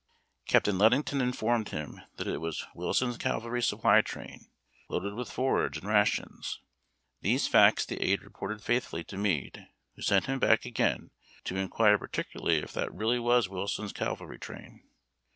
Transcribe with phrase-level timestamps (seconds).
[0.47, 4.49] Captain Ludington informed him that it was Wilson's cav alry supply train,
[4.89, 6.59] loaded with forage and rations.
[7.21, 11.11] These facts the aid reported faithfully to Meade, who sent him back again
[11.43, 14.89] to inquire particular!}' if that reall}' was Wilson's cav alry train.